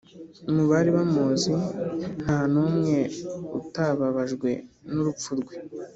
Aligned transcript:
mu 0.53 0.63
bari 0.71 0.89
bamuzi 0.97 1.51
nta 2.21 2.39
n` 2.51 2.55
umweutababajwe 2.65 4.49
nurupfu 4.91 5.31
rwe 5.39 5.55